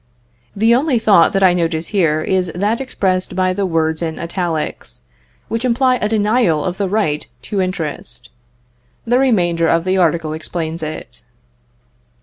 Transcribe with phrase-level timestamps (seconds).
[0.55, 5.01] The only thought that I notice here, is that expressed by the words in italics,
[5.47, 8.31] which imply a denial of the right to interest.
[9.05, 11.23] The remainder of the article explains it.